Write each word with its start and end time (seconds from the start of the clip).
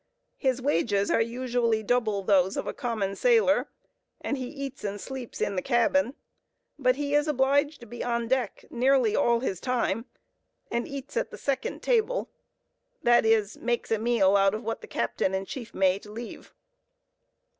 His 0.39 0.63
wages 0.63 1.11
are 1.11 1.21
usually 1.21 1.83
double 1.83 2.23
those 2.23 2.57
of 2.57 2.65
a 2.65 2.73
common 2.73 3.15
sailor, 3.15 3.69
and 4.19 4.35
he 4.35 4.47
eats 4.47 4.83
and 4.83 4.99
sleeps 4.99 5.39
in 5.39 5.55
the 5.55 5.61
cabin; 5.61 6.15
but 6.79 6.95
he 6.95 7.13
is 7.13 7.27
obliged 7.27 7.79
to 7.81 7.85
be 7.85 8.03
on 8.03 8.27
deck 8.27 8.65
nearly 8.71 9.15
all 9.15 9.41
his 9.41 9.59
time, 9.59 10.05
and 10.71 10.87
eats 10.87 11.15
at 11.17 11.29
the 11.29 11.37
second 11.37 11.83
table, 11.83 12.31
that 13.03 13.27
is, 13.27 13.57
makes 13.57 13.91
a 13.91 13.99
meal 13.99 14.35
out 14.35 14.55
of 14.55 14.63
what 14.63 14.81
the 14.81 14.87
captain 14.87 15.35
and 15.35 15.45
chief 15.45 15.71
mate 15.71 16.07
leave. 16.07 16.51